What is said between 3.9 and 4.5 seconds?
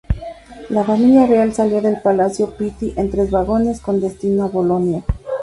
destino a